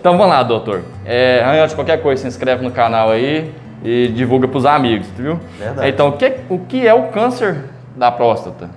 Então 0.00 0.16
vamos 0.16 0.32
lá, 0.32 0.42
doutor. 0.42 0.82
É, 1.04 1.42
antes 1.44 1.70
de 1.70 1.74
qualquer 1.74 2.00
coisa, 2.02 2.22
se 2.22 2.28
inscreve 2.28 2.64
no 2.64 2.70
canal 2.70 3.10
aí 3.10 3.52
e 3.84 4.08
divulga 4.08 4.48
para 4.48 4.56
os 4.58 4.64
amigos, 4.66 5.06
viu? 5.16 5.38
Verdade. 5.58 5.88
Então, 5.90 6.08
o 6.08 6.12
que, 6.12 6.36
o 6.48 6.58
que 6.60 6.86
é 6.86 6.94
o 6.94 7.08
câncer 7.08 7.64
da 7.96 8.10
próstata? 8.10 8.68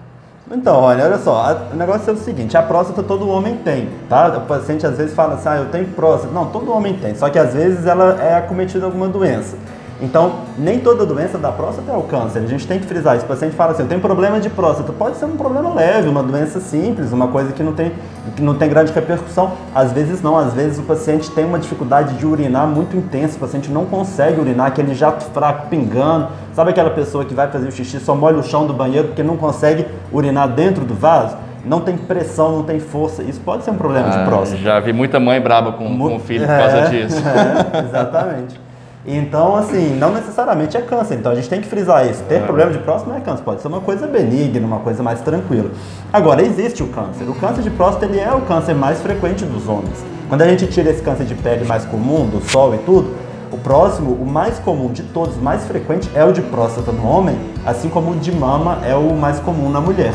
Então, 0.51 0.75
olha, 0.81 1.05
olha 1.05 1.17
só, 1.17 1.36
a- 1.38 1.67
o 1.73 1.75
negócio 1.78 2.09
é 2.09 2.13
o 2.13 2.17
seguinte, 2.17 2.55
a 2.57 2.62
próstata 2.62 3.01
todo 3.01 3.28
homem 3.29 3.55
tem, 3.55 3.88
tá? 4.09 4.28
O 4.38 4.41
paciente 4.41 4.86
às 4.86 4.97
vezes 4.97 5.15
fala 5.15 5.36
assim, 5.36 5.47
ah, 5.49 5.55
eu 5.55 5.65
tenho 5.67 5.86
próstata. 5.88 6.33
Não, 6.33 6.46
todo 6.47 6.71
homem 6.71 6.94
tem, 6.96 7.16
só 7.16 7.30
que 7.30 7.40
às 7.40 7.54
vezes 7.54 7.88
ela 7.88 8.21
é 8.21 8.36
acometida 8.36 8.80
de 8.80 8.86
alguma 8.86 9.08
doença. 9.08 9.58
Então, 10.04 10.33
nem 10.57 10.79
toda 10.79 11.05
doença 11.05 11.38
da 11.38 11.49
próstata 11.49 11.89
é 11.89 11.95
o 11.95 12.01
câncer, 12.01 12.39
a 12.39 12.45
gente 12.45 12.67
tem 12.67 12.77
que 12.77 12.85
frisar 12.85 13.15
isso. 13.15 13.23
O 13.23 13.27
paciente 13.29 13.55
fala 13.55 13.71
assim, 13.71 13.83
eu 13.83 13.88
tenho 13.88 14.02
problema 14.02 14.38
de 14.38 14.49
próstata, 14.49 14.91
pode 14.91 15.15
ser 15.15 15.23
um 15.23 15.38
problema 15.38 15.73
leve, 15.73 16.09
uma 16.09 16.21
doença 16.21 16.59
simples, 16.59 17.13
uma 17.13 17.29
coisa 17.29 17.53
que 17.53 17.63
não 17.63 17.71
tem, 17.71 17.93
que 18.35 18.41
não 18.41 18.53
tem 18.53 18.70
grande 18.70 18.91
repercussão. 18.91 19.53
Às 19.73 19.93
vezes 19.93 20.21
não, 20.21 20.38
às 20.38 20.53
vezes 20.53 20.77
o 20.77 20.81
paciente 20.84 21.31
tem 21.31 21.45
uma 21.45 21.57
dificuldade 21.57 22.16
de 22.16 22.25
urinar 22.25 22.67
muito 22.67 22.97
intensa, 22.97 23.38
o 23.38 23.39
paciente 23.39 23.71
não 23.71 23.85
consegue 23.85 24.41
urinar, 24.41 24.67
aquele 24.67 24.94
jato 24.94 25.23
fraco 25.34 25.67
pingando. 25.70 26.27
Sabe 26.53 26.72
aquela 26.72 26.89
pessoa 26.89 27.23
que 27.23 27.33
vai 27.33 27.47
fazer 27.47 27.70
o 27.70 27.72
xixi, 27.72 27.97
só 28.02 28.13
molha 28.13 28.38
o 28.38 28.44
chão 28.44 28.67
do 28.67 28.73
banheiro 28.73 29.08
porque 29.08 29.23
não 29.23 29.38
consegue 29.38 29.88
urinar 30.11 30.49
dentro 30.49 30.83
do 30.83 30.94
vaso? 30.94 31.38
Não 31.66 31.80
tem 31.80 31.95
pressão, 31.95 32.58
não 32.58 32.63
tem 32.63 32.77
força. 32.77 33.23
Isso 33.23 33.39
pode 33.39 33.63
ser 33.63 33.72
um 33.72 33.75
problema 33.77 34.09
de 34.09 34.17
Ah, 34.17 34.25
próstata. 34.25 34.61
já 34.61 34.77
vi 34.81 34.91
muita 34.91 35.17
mãe 35.17 35.39
braba 35.39 35.72
com, 35.72 35.97
com 35.97 36.16
o 36.17 36.20
filho 36.20 36.45
por 36.45 36.58
causa 36.58 36.77
É, 36.77 36.89
disso. 36.89 37.16
é, 37.25 37.80
exatamente. 37.85 38.62
Então, 39.05 39.55
assim, 39.55 39.95
não 39.98 40.13
necessariamente 40.13 40.77
é 40.77 40.81
câncer. 40.81 41.16
Então 41.16 41.31
a 41.31 41.35
gente 41.35 41.49
tem 41.49 41.59
que 41.59 41.67
frisar 41.67 42.09
isso. 42.09 42.23
Ter 42.23 42.41
problema 42.44 42.71
de 42.71 42.80
próstata 42.80 43.11
não 43.11 43.17
é 43.17 43.21
câncer, 43.21 43.44
pode 43.44 43.61
ser 43.61 43.67
uma 43.67 43.81
coisa 43.81 44.07
benigna, 44.07 44.66
uma 44.66 44.80
coisa 44.80 45.03
mais 45.03 45.20
tranquila. 45.21 45.71
Agora, 46.11 46.41
existe 46.41 46.81
o 46.81 46.88
câncer. 46.88 47.27
O 47.27 47.35
câncer 47.35 47.61
de 47.61 47.70
próstata 47.70 48.05
ele 48.05 48.20
é 48.20 48.31
o 48.31 48.41
câncer 48.41 48.73
mais 48.73 49.02
frequente 49.02 49.44
dos 49.44 49.67
homens. 49.67 50.03
Quando 50.30 50.41
a 50.41 50.47
gente 50.47 50.67
tira 50.67 50.89
esse 50.89 51.02
câncer 51.02 51.25
de 51.25 51.35
pele 51.35 51.66
mais 51.66 51.85
comum, 51.85 52.25
do 52.25 52.41
sol 52.49 52.73
e 52.73 52.77
tudo, 52.80 53.13
o 53.52 53.58
próximo, 53.58 54.13
o 54.13 54.25
mais 54.25 54.58
comum 54.58 54.91
de 54.91 55.03
todos, 55.03 55.35
o 55.35 55.41
mais 55.41 55.63
frequente 55.66 56.09
é 56.16 56.23
o 56.23 56.31
de 56.31 56.41
próstata 56.41 56.91
no 56.91 57.06
homem, 57.06 57.38
assim 57.66 57.89
como 57.89 58.11
o 58.11 58.16
de 58.16 58.31
mama 58.31 58.80
é 58.83 58.95
o 58.95 59.13
mais 59.16 59.39
comum 59.39 59.69
na 59.69 59.80
mulher. 59.80 60.13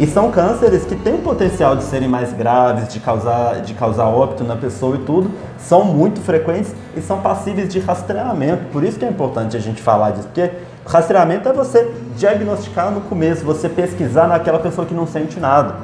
E 0.00 0.06
são 0.06 0.30
cânceres 0.30 0.86
que 0.86 0.96
têm 0.96 1.16
o 1.16 1.18
potencial 1.18 1.76
de 1.76 1.82
serem 1.84 2.08
mais 2.08 2.32
graves, 2.32 2.88
de 2.88 2.98
causar, 2.98 3.60
de 3.60 3.74
causar 3.74 4.06
óbito 4.06 4.42
na 4.42 4.56
pessoa 4.56 4.96
e 4.96 5.00
tudo, 5.00 5.30
são 5.58 5.84
muito 5.84 6.22
frequentes 6.22 6.74
e 6.96 7.02
são 7.02 7.20
passíveis 7.20 7.68
de 7.68 7.80
rastreamento. 7.80 8.64
Por 8.72 8.82
isso 8.82 8.98
que 8.98 9.04
é 9.04 9.08
importante 9.10 9.58
a 9.58 9.60
gente 9.60 9.82
falar 9.82 10.12
disso, 10.12 10.26
porque 10.28 10.52
rastreamento 10.86 11.46
é 11.50 11.52
você 11.52 11.92
diagnosticar 12.16 12.90
no 12.90 13.02
começo, 13.02 13.44
você 13.44 13.68
pesquisar 13.68 14.26
naquela 14.26 14.58
pessoa 14.58 14.86
que 14.86 14.94
não 14.94 15.06
sente 15.06 15.38
nada. 15.38 15.74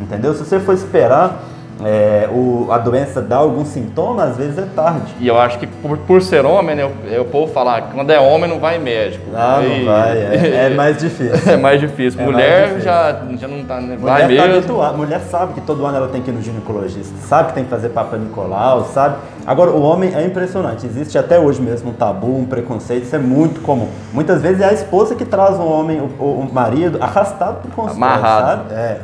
Entendeu? 0.00 0.32
Se 0.32 0.42
você 0.42 0.58
for 0.58 0.72
esperar 0.72 1.44
é, 1.84 2.28
o- 2.30 2.68
a 2.70 2.78
doença 2.78 3.20
dar 3.22 3.36
algum 3.38 3.64
sintoma, 3.64 4.24
às 4.24 4.36
vezes 4.36 4.58
é 4.58 4.66
tarde. 4.74 5.14
E 5.20 5.26
eu 5.28 5.38
acho 5.38 5.58
que 5.58 5.66
por, 5.66 5.96
por 5.98 6.22
ser 6.22 6.44
homem, 6.44 6.76
né, 6.76 6.84
o, 6.84 7.20
o 7.20 7.24
povo 7.24 7.52
falar 7.52 7.82
que 7.82 7.94
quando 7.94 8.10
é 8.10 8.18
homem 8.20 8.48
não 8.50 8.58
vai 8.58 8.78
médico. 8.78 9.24
Ah, 9.34 9.60
E- 9.62 9.78
não 9.78 9.84
vai, 9.92 10.18
é, 10.18 10.66
é 10.66 10.70
mais 10.70 10.98
difícil. 10.98 11.30
É 11.52 11.56
mais 11.56 11.80
difícil. 11.80 12.20
É 12.20 12.24
mais 12.24 12.34
Mulher 12.36 12.62
difícil. 12.68 12.84
Já, 12.84 13.20
já 13.38 13.48
não 13.48 13.64
tá, 13.64 13.80
né, 13.80 13.96
vai 14.00 14.24
Mulher, 14.24 14.36
tá 14.42 14.46
mesmo. 14.46 14.58
habituada. 14.58 14.96
mulher 14.96 15.20
sabe 15.30 15.54
que 15.54 15.60
todo 15.62 15.84
ano 15.86 15.96
ela 15.96 16.08
tem 16.08 16.22
que 16.22 16.30
ir 16.30 16.34
no 16.34 16.42
ginecologista, 16.42 17.14
sabe 17.26 17.48
que 17.48 17.54
tem 17.54 17.64
que 17.64 17.70
fazer 17.70 17.88
Papa 17.90 18.16
Nicolau, 18.16 18.84
sabe? 18.84 19.16
Agora, 19.46 19.70
o 19.70 19.82
homem 19.82 20.12
é 20.14 20.24
impressionante. 20.24 20.84
Existe 20.86 21.16
até 21.18 21.38
hoje 21.38 21.60
mesmo 21.62 21.90
um 21.90 21.92
tabu, 21.94 22.36
um 22.38 22.44
preconceito, 22.44 23.04
isso 23.04 23.16
é 23.16 23.18
muito 23.18 23.60
comum. 23.62 23.88
Muitas 24.12 24.42
vezes 24.42 24.60
é 24.60 24.66
a 24.66 24.72
esposa 24.72 25.14
que 25.14 25.24
traz 25.24 25.58
o 25.58 25.62
homem, 25.64 25.98
o, 26.00 26.22
o- 26.22 26.40
o 26.40 26.54
marido, 26.54 26.98
arrastado 27.02 27.56
pro 27.62 27.70
consultório, 27.72 28.14
Amarrado. 28.16 28.62
sabe? 28.68 28.74
É. 28.74 28.98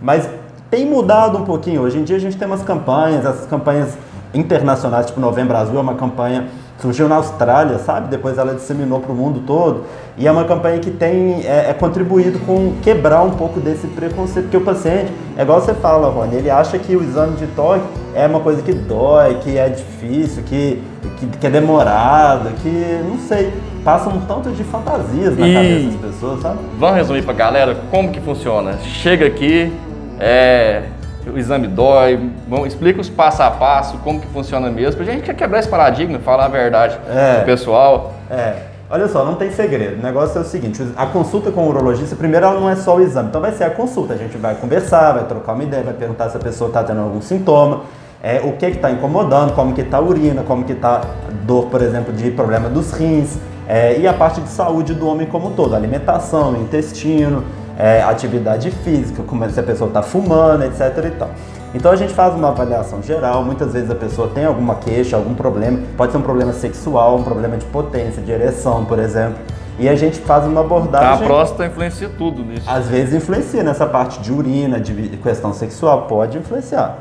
Mas 0.00 0.28
tem 0.70 0.86
mudado 0.86 1.36
um 1.38 1.44
pouquinho. 1.44 1.82
Hoje 1.82 1.98
em 1.98 2.04
dia 2.04 2.16
a 2.16 2.20
gente 2.20 2.36
tem 2.36 2.46
umas 2.46 2.62
campanhas, 2.62 3.24
essas 3.26 3.46
campanhas 3.46 3.96
internacionais, 4.32 5.06
tipo 5.06 5.20
Novembro 5.20 5.56
Azul, 5.56 5.76
é 5.76 5.80
uma 5.80 5.94
campanha 5.94 6.46
surgiu 6.78 7.08
na 7.08 7.16
Austrália, 7.16 7.78
sabe? 7.78 8.08
Depois 8.08 8.38
ela 8.38 8.54
disseminou 8.54 9.00
para 9.00 9.12
o 9.12 9.14
mundo 9.14 9.42
todo. 9.46 9.84
E 10.16 10.26
é 10.26 10.32
uma 10.32 10.44
campanha 10.44 10.78
que 10.78 10.90
tem 10.90 11.42
é, 11.44 11.66
é 11.68 11.74
contribuído 11.74 12.38
com 12.40 12.72
quebrar 12.82 13.22
um 13.22 13.32
pouco 13.32 13.60
desse 13.60 13.86
preconceito, 13.86 14.44
porque 14.44 14.56
o 14.56 14.62
paciente, 14.62 15.12
é 15.36 15.42
igual 15.42 15.60
você 15.60 15.74
fala, 15.74 16.08
Rony, 16.08 16.36
ele 16.36 16.48
acha 16.48 16.78
que 16.78 16.96
o 16.96 17.02
exame 17.02 17.36
de 17.36 17.46
toque 17.48 17.84
é 18.14 18.26
uma 18.26 18.40
coisa 18.40 18.62
que 18.62 18.72
dói, 18.72 19.34
que 19.42 19.58
é 19.58 19.68
difícil, 19.68 20.42
que, 20.44 20.82
que, 21.18 21.26
que 21.26 21.46
é 21.46 21.50
demorado, 21.50 22.50
que 22.62 23.00
não 23.06 23.18
sei, 23.18 23.52
passa 23.84 24.08
um 24.08 24.20
tanto 24.22 24.50
de 24.50 24.64
fantasias 24.64 25.36
na 25.36 25.46
E- 25.46 25.54
cabeça 25.54 25.86
das 25.98 26.14
pessoas, 26.14 26.40
sabe? 26.40 26.58
Vamos 26.78 26.96
resumir 26.96 27.22
pra 27.22 27.34
galera 27.34 27.76
como 27.90 28.10
que 28.10 28.20
funciona. 28.20 28.78
Chega 28.78 29.26
aqui, 29.26 29.70
é, 30.20 30.82
o 31.26 31.38
exame 31.38 31.66
dói, 31.66 32.30
vamos, 32.48 32.68
explica 32.68 33.00
os 33.00 33.08
passo 33.08 33.42
a 33.42 33.50
passo, 33.50 33.98
como 33.98 34.20
que 34.20 34.26
funciona 34.28 34.70
mesmo, 34.70 34.96
porque 34.96 35.10
a 35.10 35.14
gente 35.14 35.24
quer 35.24 35.34
quebrar 35.34 35.58
esse 35.60 35.68
paradigma, 35.68 36.18
falar 36.18 36.46
a 36.46 36.48
verdade 36.48 36.98
É. 37.08 37.36
pro 37.36 37.46
pessoal. 37.46 38.14
É, 38.30 38.54
olha 38.90 39.08
só, 39.08 39.24
não 39.24 39.34
tem 39.34 39.50
segredo. 39.50 39.98
O 40.00 40.02
negócio 40.02 40.38
é 40.38 40.40
o 40.40 40.44
seguinte: 40.44 40.82
a 40.96 41.06
consulta 41.06 41.50
com 41.50 41.62
o 41.62 41.68
urologista, 41.68 42.16
primeiro, 42.16 42.46
ela 42.46 42.60
não 42.60 42.68
é 42.68 42.76
só 42.76 42.96
o 42.96 43.00
exame. 43.00 43.28
Então, 43.28 43.40
vai 43.40 43.52
ser 43.52 43.64
a 43.64 43.70
consulta. 43.70 44.14
A 44.14 44.16
gente 44.16 44.36
vai 44.36 44.54
conversar, 44.54 45.12
vai 45.12 45.24
trocar 45.24 45.52
uma 45.54 45.64
ideia, 45.64 45.82
vai 45.82 45.94
perguntar 45.94 46.30
se 46.30 46.36
a 46.36 46.40
pessoa 46.40 46.68
está 46.68 46.82
tendo 46.82 47.00
algum 47.00 47.20
sintoma, 47.20 47.82
é, 48.22 48.40
o 48.44 48.52
que 48.52 48.66
está 48.66 48.90
incomodando, 48.90 49.54
como 49.54 49.72
que 49.74 49.80
está 49.80 49.98
a 49.98 50.00
urina, 50.02 50.42
como 50.42 50.64
que 50.64 50.72
está 50.72 51.02
dor, 51.44 51.66
por 51.66 51.80
exemplo, 51.82 52.12
de 52.12 52.30
problema 52.30 52.68
dos 52.68 52.92
rins, 52.92 53.38
é, 53.68 53.98
e 53.98 54.06
a 54.06 54.12
parte 54.12 54.40
de 54.40 54.48
saúde 54.48 54.94
do 54.94 55.08
homem 55.08 55.26
como 55.26 55.48
um 55.48 55.52
todo, 55.52 55.74
alimentação, 55.74 56.56
intestino, 56.56 57.44
é, 57.78 58.02
atividade 58.02 58.70
física, 58.70 59.22
como 59.22 59.44
é- 59.44 59.48
se 59.48 59.58
a 59.58 59.62
pessoa 59.62 59.88
está 59.88 60.02
fumando, 60.02 60.64
etc. 60.64 61.04
e 61.06 61.10
tal. 61.10 61.30
Então 61.74 61.92
a 61.92 61.96
gente 61.96 62.12
faz 62.12 62.34
uma 62.34 62.48
avaliação 62.48 63.00
geral, 63.02 63.44
muitas 63.44 63.72
vezes 63.72 63.90
a 63.90 63.94
pessoa 63.94 64.28
tem 64.28 64.44
alguma 64.44 64.74
queixa, 64.74 65.16
algum 65.16 65.34
problema, 65.34 65.78
pode 65.96 66.10
ser 66.12 66.18
um 66.18 66.22
problema 66.22 66.52
sexual, 66.52 67.16
um 67.16 67.22
problema 67.22 67.56
de 67.56 67.64
potência, 67.66 68.20
de 68.22 68.30
ereção, 68.32 68.84
por 68.84 68.98
exemplo, 68.98 69.36
e 69.78 69.88
a 69.88 69.94
gente 69.94 70.18
faz 70.18 70.44
uma 70.44 70.54
Tá, 70.54 70.60
a 70.60 70.64
abordagem. 70.64 71.26
próstata 71.26 71.66
influencia 71.66 72.10
tudo 72.18 72.42
nisso. 72.42 72.68
Às 72.68 72.86
vezes 72.86 73.14
influencia 73.14 73.62
nessa 73.62 73.86
parte 73.86 74.18
de 74.20 74.32
urina, 74.32 74.80
de 74.80 74.92
questão 75.18 75.52
sexual, 75.54 76.02
pode 76.02 76.36
influenciar. 76.36 76.98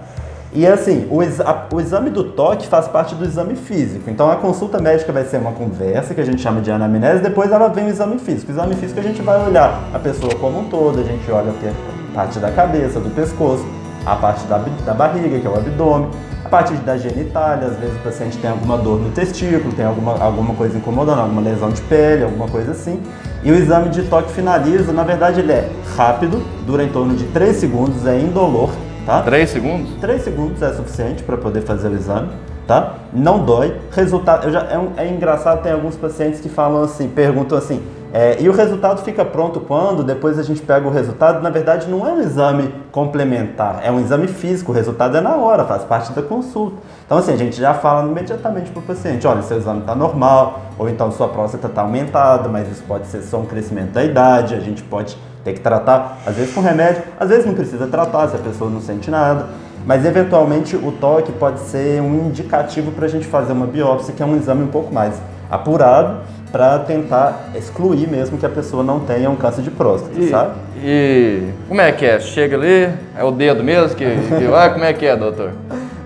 E 0.51 0.65
assim, 0.65 1.07
o, 1.11 1.21
exa- 1.21 1.43
a- 1.43 1.75
o 1.75 1.79
exame 1.79 2.09
do 2.09 2.23
toque 2.23 2.67
faz 2.67 2.87
parte 2.87 3.13
do 3.13 3.23
exame 3.23 3.55
físico. 3.55 4.09
Então 4.09 4.31
a 4.31 4.35
consulta 4.35 4.79
médica 4.79 5.11
vai 5.13 5.23
ser 5.23 5.37
uma 5.37 5.51
conversa 5.51 6.13
que 6.15 6.21
a 6.21 6.25
gente 6.25 6.41
chama 6.41 6.59
de 6.59 6.71
anamnese, 6.71 7.21
depois 7.21 7.51
ela 7.51 7.67
vem 7.67 7.85
o 7.85 7.89
exame 7.89 8.17
físico. 8.17 8.51
O 8.51 8.55
exame 8.55 8.73
físico 8.75 8.99
a 8.99 9.03
gente 9.03 9.21
vai 9.21 9.45
olhar 9.45 9.79
a 9.93 9.99
pessoa 9.99 10.33
como 10.35 10.59
um 10.59 10.63
todo, 10.65 10.99
a 10.99 11.03
gente 11.03 11.29
olha 11.31 11.49
é 11.63 11.71
parte 12.15 12.39
da 12.39 12.49
cabeça, 12.49 12.99
do 12.99 13.09
pescoço, 13.11 13.63
a 14.05 14.15
parte 14.15 14.43
da, 14.47 14.57
da 14.85 14.93
barriga, 14.93 15.37
que 15.39 15.45
é 15.45 15.49
o 15.49 15.53
abdômen, 15.55 16.09
a 16.43 16.49
parte 16.49 16.73
da 16.73 16.97
genitália, 16.97 17.67
às 17.67 17.77
vezes 17.77 17.95
o 17.97 17.99
paciente 17.99 18.37
tem 18.39 18.49
alguma 18.49 18.75
dor 18.79 18.99
no 18.99 19.11
testículo, 19.11 19.71
tem 19.73 19.85
alguma, 19.85 20.17
alguma 20.17 20.55
coisa 20.55 20.75
incomodando, 20.75 21.19
alguma 21.19 21.41
lesão 21.41 21.69
de 21.69 21.81
pele, 21.83 22.23
alguma 22.23 22.47
coisa 22.47 22.71
assim. 22.71 22.99
E 23.43 23.51
o 23.51 23.55
exame 23.55 23.89
de 23.89 24.01
toque 24.03 24.31
finaliza, 24.31 24.91
na 24.91 25.03
verdade 25.03 25.41
ele 25.41 25.51
é 25.51 25.69
rápido, 25.95 26.41
dura 26.65 26.83
em 26.83 26.89
torno 26.89 27.13
de 27.15 27.25
3 27.25 27.55
segundos, 27.55 28.07
é 28.07 28.19
indolor, 28.19 28.71
tá? 29.09 29.21
Três 29.23 29.49
segundos? 29.49 29.89
3 29.99 30.21
segundos 30.21 30.61
é 30.61 30.71
suficiente 30.73 31.23
para 31.23 31.35
poder 31.37 31.61
fazer 31.61 31.87
o 31.89 31.93
exame, 31.95 32.29
tá? 32.67 32.93
Não 33.11 33.43
dói. 33.43 33.75
Resultado, 33.91 34.45
eu 34.45 34.51
já, 34.51 34.61
é, 34.69 34.77
um- 34.77 34.91
é 34.95 35.07
engraçado, 35.07 35.63
tem 35.63 35.71
alguns 35.71 35.95
pacientes 35.95 36.39
que 36.39 36.49
falam 36.49 36.83
assim, 36.83 37.09
perguntam 37.09 37.57
assim, 37.57 37.81
é, 38.11 38.37
e 38.39 38.49
o 38.49 38.51
resultado 38.51 39.03
fica 39.03 39.23
pronto 39.23 39.59
quando? 39.59 40.03
Depois 40.03 40.39
a 40.39 40.43
gente 40.43 40.61
pega 40.63 40.87
o 40.87 40.91
resultado. 40.91 41.43
Na 41.43 41.49
verdade, 41.51 41.87
não 41.87 42.07
é 42.07 42.11
um 42.11 42.19
exame 42.19 42.73
complementar, 42.91 43.81
é 43.83 43.91
um 43.91 43.99
exame 43.99 44.27
físico. 44.27 44.71
O 44.71 44.75
resultado 44.75 45.15
é 45.15 45.21
na 45.21 45.35
hora, 45.35 45.63
faz 45.65 45.83
parte 45.83 46.11
da 46.13 46.21
consulta. 46.23 46.77
Então, 47.05 47.19
assim, 47.19 47.31
a 47.33 47.37
gente 47.37 47.55
já 47.59 47.71
fala 47.75 48.07
imediatamente 48.09 48.71
para 48.71 48.79
o 48.79 48.83
paciente: 48.83 49.27
olha, 49.27 49.43
seu 49.43 49.57
exame 49.57 49.81
está 49.81 49.93
normal, 49.93 50.59
ou 50.79 50.89
então 50.89 51.11
sua 51.11 51.27
próstata 51.27 51.67
está 51.67 51.81
aumentada, 51.83 52.49
mas 52.49 52.67
isso 52.71 52.83
pode 52.87 53.05
ser 53.05 53.21
só 53.21 53.37
um 53.37 53.45
crescimento 53.45 53.91
da 53.91 54.03
idade. 54.03 54.55
A 54.55 54.59
gente 54.59 54.81
pode 54.81 55.15
ter 55.43 55.53
que 55.53 55.59
tratar, 55.59 56.19
às 56.25 56.35
vezes 56.35 56.53
com 56.53 56.61
remédio, 56.61 57.01
às 57.19 57.29
vezes 57.29 57.45
não 57.45 57.53
precisa 57.53 57.87
tratar 57.87 58.27
se 58.27 58.35
a 58.35 58.39
pessoa 58.39 58.69
não 58.69 58.81
sente 58.81 59.09
nada. 59.09 59.47
Mas 59.85 60.05
eventualmente 60.05 60.75
o 60.75 60.91
toque 60.91 61.31
pode 61.31 61.59
ser 61.61 62.01
um 62.01 62.27
indicativo 62.27 62.91
para 62.91 63.05
a 63.05 63.09
gente 63.09 63.25
fazer 63.25 63.53
uma 63.53 63.65
biópsia, 63.65 64.13
que 64.13 64.21
é 64.21 64.25
um 64.25 64.35
exame 64.35 64.63
um 64.63 64.67
pouco 64.67 64.93
mais 64.93 65.15
apurado, 65.49 66.17
para 66.51 66.79
tentar 66.79 67.49
excluir 67.55 68.07
mesmo 68.07 68.37
que 68.37 68.45
a 68.45 68.49
pessoa 68.49 68.83
não 68.83 68.99
tenha 68.99 69.29
um 69.29 69.35
câncer 69.35 69.61
de 69.61 69.69
próstata, 69.71 70.19
E, 70.19 70.29
sabe? 70.29 70.53
e 70.83 71.49
como 71.67 71.79
é 71.79 71.91
que 71.91 72.05
é? 72.05 72.19
Chega 72.19 72.55
ali, 72.55 72.89
é 73.17 73.23
o 73.23 73.31
dedo 73.31 73.63
mesmo 73.63 73.95
que, 73.95 74.05
que 74.05 74.53
ah, 74.53 74.69
como 74.69 74.83
é 74.83 74.91
que 74.93 75.05
é, 75.05 75.15
doutor? 75.15 75.51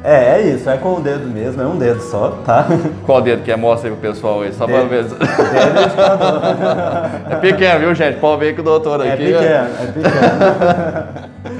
É, 0.05 0.35
é 0.35 0.41
isso, 0.41 0.69
é 0.69 0.75
com 0.75 0.95
o 0.95 0.99
dedo 0.99 1.25
mesmo, 1.29 1.61
é 1.61 1.65
um 1.65 1.77
dedo 1.77 2.01
só, 2.01 2.31
tá? 2.45 2.65
Qual 3.05 3.21
dedo 3.21 3.41
que 3.41 3.51
é? 3.51 3.55
Mostra 3.55 3.89
aí 3.89 3.95
pro 3.95 4.09
pessoal 4.09 4.41
aí, 4.41 4.51
só 4.51 4.65
pra 4.67 4.81
Dedo. 4.83 4.89
ver. 4.89 5.03
Dedo 5.15 5.81
indicador. 5.85 6.41
É 7.29 7.35
pequeno, 7.37 7.79
viu, 7.79 7.95
gente? 7.95 8.19
Pode 8.19 8.39
ver 8.41 8.53
que 8.53 8.59
o 8.59 8.63
doutor 8.63 9.05
É 9.05 9.13
aqui. 9.13 9.25
pequeno, 9.25 9.45
é 9.79 9.85
pequeno. 9.93 11.33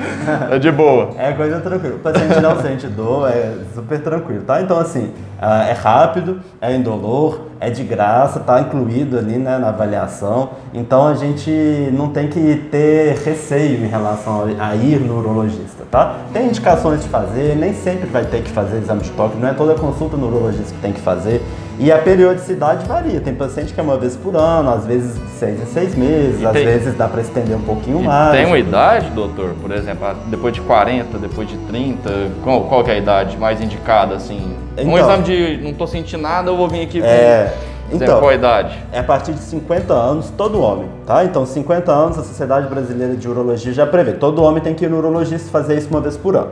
é 0.52 0.60
de 0.60 0.72
boa. 0.72 1.10
É 1.18 1.32
coisa 1.34 1.60
tranquila. 1.60 1.96
O 1.96 2.00
paciente 2.00 2.40
não 2.40 2.62
sente 2.62 2.88
dor, 2.88 3.30
é 3.30 3.56
super 3.74 4.02
tranquilo, 4.02 4.44
tá? 4.44 4.62
Então, 4.62 4.80
assim, 4.80 5.12
ah, 5.40 5.66
é 5.66 5.74
rápido, 5.74 6.40
é 6.62 6.76
indolor, 6.76 7.42
é 7.60 7.70
de 7.70 7.84
graça, 7.84 8.40
tá 8.40 8.62
incluído 8.62 9.18
ali 9.18 9.38
né, 9.38 9.58
na 9.58 9.70
avaliação. 9.70 10.52
Então, 10.74 11.08
a 11.08 11.14
gente 11.14 11.50
não 11.94 12.10
tem 12.10 12.28
que 12.28 12.68
ter 12.72 13.16
receio 13.24 13.84
em 13.84 13.88
relação 13.88 14.46
a 14.60 14.76
ir 14.76 15.00
no 15.00 15.20
urologista, 15.20 15.84
tá? 15.90 16.18
Tem 16.32 16.48
indicações 16.48 17.02
de 17.02 17.10
fazer, 17.10 17.56
nem 17.56 17.74
sempre 17.74 18.10
vai 18.10 18.26
ter 18.26 18.42
que 18.42 18.52
fazer 18.52 18.78
exame 18.78 19.02
de 19.02 19.12
toque, 19.12 19.38
não 19.38 19.48
é 19.48 19.54
toda 19.54 19.76
consulta 19.76 20.18
no 20.18 20.28
urologista 20.28 20.74
que 20.74 20.82
tem 20.82 20.94
que 20.94 21.02
fazer. 21.02 21.42
E 21.84 21.92
a 21.92 21.98
periodicidade 21.98 22.86
varia. 22.86 23.20
Tem 23.20 23.36
paciente 23.36 23.74
que 23.74 23.80
é 23.80 23.84
uma 23.84 23.98
vez 23.98 24.16
por 24.16 24.38
ano, 24.38 24.70
às 24.70 24.86
vezes 24.86 25.20
seis 25.38 25.62
em 25.62 25.66
seis 25.66 25.94
meses, 25.96 26.40
E 26.42 26.46
às 26.46 26.54
tem- 26.54 26.64
vezes 26.64 26.96
dá 26.96 27.10
para 27.10 27.20
estender 27.20 27.58
um 27.58 27.62
pouquinho 27.62 28.00
E 28.00 28.04
mais. 28.04 28.32
tem 28.38 28.46
uma 28.46 28.58
idade, 28.58 29.10
doutor? 29.10 29.50
Por 29.62 29.70
exemplo, 29.70 30.08
depois 30.28 30.54
de 30.54 30.62
40, 30.62 31.18
depois 31.18 31.46
de 31.50 31.58
30, 31.58 32.10
qual, 32.42 32.62
qual 32.70 32.86
que 32.86 32.90
é 32.92 32.94
a 32.94 32.98
idade 32.98 33.38
mais 33.38 33.60
indicada, 33.60 34.16
assim? 34.16 34.56
um 34.78 34.82
Então. 34.82 34.98
exame 34.98 35.24
de 35.24 35.58
não 35.62 35.74
tô 35.74 35.86
sentindo 35.86 36.22
nada, 36.24 36.50
eu 36.50 36.56
vou 36.56 36.70
vir 36.70 36.84
aqui. 36.84 37.02
É, 37.04 37.54
Então, 37.92 38.08
então, 38.08 38.20
qual 38.20 38.32
a 38.32 38.36
idade? 38.36 38.78
é 38.94 39.00
a 39.00 39.04
partir 39.04 39.34
de 39.34 39.40
50 39.42 39.94
anos, 39.94 40.30
todo 40.38 40.62
homem, 40.62 40.88
tá? 41.06 41.26
Então, 41.26 41.46
50 41.46 41.92
anos, 41.92 42.18
a 42.18 42.24
Sociedade 42.24 42.66
Brasileira 42.70 43.14
de 43.18 43.28
Urologia 43.28 43.74
já 43.74 43.86
prevê. 43.86 44.14
Todo 44.14 44.42
homem 44.42 44.64
tem 44.64 44.74
que 44.74 44.86
ir 44.86 44.90
no 44.90 45.00
urologista 45.00 45.50
fazer 45.52 45.78
isso 45.78 45.90
uma 45.92 46.00
vez 46.00 46.16
por 46.16 46.34
ano. 46.38 46.52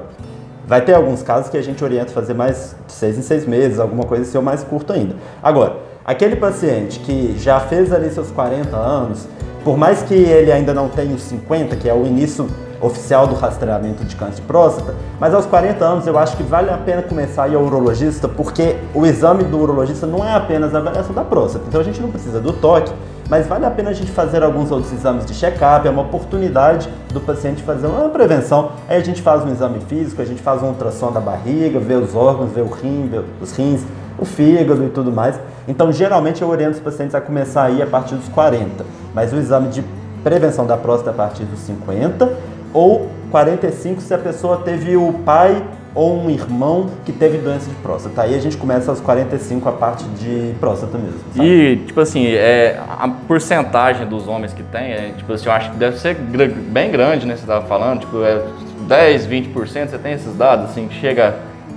Vai 0.71 0.79
ter 0.79 0.93
alguns 0.93 1.21
casos 1.21 1.49
que 1.51 1.57
a 1.57 1.61
gente 1.61 1.83
orienta 1.83 2.13
fazer 2.13 2.33
mais 2.33 2.77
de 2.87 2.93
seis 2.93 3.17
em 3.17 3.21
seis 3.21 3.45
meses, 3.45 3.77
alguma 3.77 4.05
coisa 4.05 4.23
assim, 4.23 4.37
ou 4.37 4.41
mais 4.41 4.63
curto 4.63 4.93
ainda. 4.93 5.17
Agora, 5.43 5.75
aquele 6.05 6.37
paciente 6.37 6.97
que 6.99 7.37
já 7.37 7.59
fez 7.59 7.91
ali 7.91 8.09
seus 8.09 8.31
40 8.31 8.77
anos, 8.77 9.27
por 9.65 9.75
mais 9.75 10.01
que 10.01 10.13
ele 10.13 10.49
ainda 10.49 10.73
não 10.73 10.87
tenha 10.87 11.13
os 11.13 11.23
50, 11.23 11.75
que 11.75 11.89
é 11.89 11.93
o 11.93 12.05
início 12.05 12.47
oficial 12.81 13.27
do 13.27 13.35
rastreamento 13.35 14.03
de 14.03 14.15
câncer 14.15 14.35
de 14.35 14.41
próstata, 14.41 14.95
mas 15.19 15.33
aos 15.33 15.45
40 15.45 15.83
anos 15.85 16.07
eu 16.07 16.17
acho 16.17 16.35
que 16.35 16.43
vale 16.43 16.69
a 16.69 16.77
pena 16.77 17.01
começar 17.01 17.43
a 17.43 17.47
ir 17.47 17.55
ao 17.55 17.63
urologista, 17.63 18.27
porque 18.27 18.77
o 18.93 19.05
exame 19.05 19.43
do 19.43 19.59
urologista 19.59 20.07
não 20.07 20.25
é 20.25 20.33
apenas 20.33 20.73
a 20.73 20.79
avaliação 20.79 21.13
da 21.13 21.23
próstata. 21.23 21.65
Então 21.67 21.79
a 21.79 21.83
gente 21.83 22.01
não 22.01 22.09
precisa 22.09 22.39
do 22.39 22.53
toque, 22.53 22.91
mas 23.29 23.47
vale 23.47 23.65
a 23.65 23.71
pena 23.71 23.91
a 23.91 23.93
gente 23.93 24.11
fazer 24.11 24.43
alguns 24.43 24.71
outros 24.71 24.91
exames 24.91 25.25
de 25.25 25.33
check-up, 25.33 25.87
é 25.87 25.89
uma 25.91 26.01
oportunidade 26.01 26.89
do 27.13 27.21
paciente 27.21 27.63
fazer 27.63 27.87
uma 27.87 28.09
prevenção. 28.09 28.71
Aí 28.89 28.97
a 28.97 29.03
gente 29.03 29.21
faz 29.21 29.43
um 29.45 29.49
exame 29.49 29.79
físico, 29.87 30.21
a 30.21 30.25
gente 30.25 30.41
faz 30.41 30.61
um 30.61 30.67
ultrassom 30.67 31.11
da 31.11 31.19
barriga, 31.19 31.79
vê 31.79 31.93
os 31.93 32.13
órgãos, 32.13 32.51
vê 32.51 32.61
o 32.61 32.67
rim, 32.67 33.07
vê 33.09 33.21
os 33.39 33.55
rins, 33.55 33.83
o 34.17 34.25
fígado 34.25 34.83
e 34.83 34.89
tudo 34.89 35.11
mais. 35.11 35.39
Então, 35.67 35.91
geralmente 35.91 36.41
eu 36.41 36.49
oriento 36.49 36.73
os 36.73 36.79
pacientes 36.79 37.15
a 37.15 37.21
começar 37.21 37.63
aí 37.63 37.81
a 37.81 37.87
partir 37.87 38.15
dos 38.15 38.27
40, 38.27 38.83
mas 39.13 39.31
o 39.31 39.37
exame 39.37 39.69
de 39.69 39.83
prevenção 40.23 40.65
da 40.65 40.77
próstata 40.77 41.11
a 41.11 41.13
partir 41.13 41.43
dos 41.45 41.59
50 41.59 42.50
ou 42.73 43.09
45 43.31 44.01
se 44.01 44.13
a 44.13 44.17
pessoa 44.17 44.57
teve 44.57 44.95
o 44.95 45.13
pai 45.25 45.63
ou 45.93 46.17
um 46.17 46.29
irmão 46.29 46.89
que 47.05 47.11
teve 47.11 47.37
doença 47.37 47.69
de 47.69 47.75
próstata. 47.77 48.21
Aí 48.21 48.33
a 48.33 48.39
gente 48.39 48.55
começa 48.55 48.89
aos 48.89 49.01
45 49.01 49.67
a 49.67 49.71
parte 49.73 50.05
de 50.05 50.53
próstata 50.59 50.97
mesmo. 50.97 51.19
sabe? 51.35 51.45
E, 51.45 51.77
tipo 51.77 51.99
assim, 51.99 52.27
é, 52.27 52.79
a 52.87 53.09
porcentagem 53.09 54.07
dos 54.07 54.27
homens 54.27 54.53
que 54.53 54.63
tem, 54.63 54.91
é, 54.91 55.13
tipo 55.17 55.33
assim, 55.33 55.47
eu 55.47 55.51
acho 55.51 55.71
que 55.71 55.77
deve 55.77 55.97
ser 55.97 56.15
bem 56.15 56.91
grande, 56.91 57.25
né? 57.25 57.35
Você 57.35 57.45
tava 57.45 57.65
falando, 57.67 58.01
tipo, 58.01 58.23
é 58.23 58.41
10, 58.87 59.27
20%, 59.27 59.89
você 59.89 59.97
tem 59.97 60.13
esses 60.13 60.35
dados, 60.35 60.65
assim, 60.71 60.87
que 60.87 60.95
chega 60.95 61.35